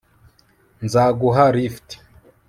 [0.85, 1.87] nzaguha lift